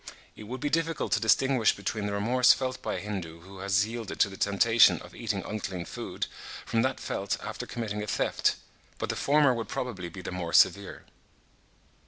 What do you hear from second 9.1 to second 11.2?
former would probably be the more severe.